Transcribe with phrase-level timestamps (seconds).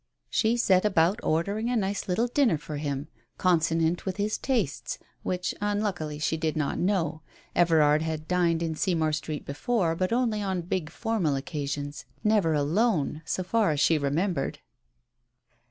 [0.31, 3.07] She set about ordering a nice little dinner for him,
[3.37, 7.21] consonant with his tastes, which unluckily she did not know.
[7.55, 13.21] Everard had dined in Seymour Street before, but only on big formal occasions, never alone,
[13.25, 14.57] so far as she remembered.